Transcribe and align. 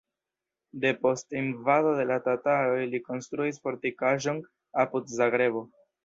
Depost 0.83 1.35
invado 1.41 1.91
de 1.99 2.05
la 2.11 2.17
tataroj 2.27 2.79
li 2.93 3.01
konstruis 3.09 3.61
fortikaĵon 3.67 4.39
apud 4.85 5.13
Zagrebo. 5.19 5.63